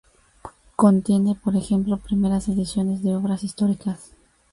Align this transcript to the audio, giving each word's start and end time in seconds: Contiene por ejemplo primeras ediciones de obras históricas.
Contiene 0.75 1.35
por 1.35 1.55
ejemplo 1.55 1.97
primeras 1.97 2.47
ediciones 2.47 3.03
de 3.03 3.13
obras 3.15 3.43
históricas. 3.43 4.13